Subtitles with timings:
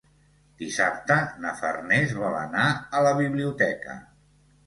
[0.61, 2.65] Dissabte na Farners vol anar
[2.97, 4.01] a la biblioteca.